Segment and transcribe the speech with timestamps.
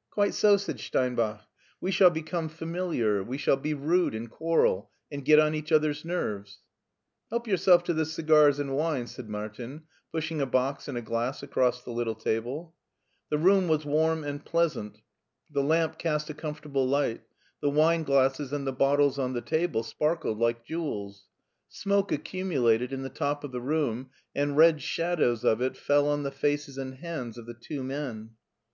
[0.14, 1.42] "Quite so,'* said Steinbach;"
[1.80, 4.90] we shall become f ami io6 MARTIN SCHt)LER liar, we shall be rude and quarrel
[5.12, 6.58] and get on each other's nerves/*"
[7.30, 11.02] Help yourself to the cigars and wine," said Mar tin, pushing a box and a
[11.02, 12.74] glass across the little table.
[13.30, 15.02] The room was warm and pleasant,
[15.52, 17.22] the lamp cast a comfortable light,
[17.60, 21.28] the wineglasses and the bottles on the table sparkled like jewels.
[21.68, 26.24] Smoke accumulated in the top of the room, and red shadows of it fell on
[26.24, 28.30] the faces and hands of the two men.